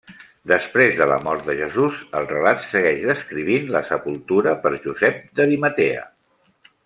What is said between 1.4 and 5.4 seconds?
de Jesús, el relat segueix descrivint la sepultura per Josep